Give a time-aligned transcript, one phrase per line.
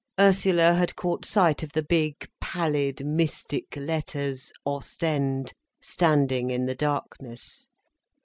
[0.19, 7.69] Ursula had caught sight of the big, pallid, mystic letters "OSTEND," standing in the darkness.